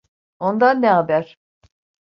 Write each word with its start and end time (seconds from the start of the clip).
Ondan 0.39 0.81
ne 0.81 0.89
haber? 0.89 1.37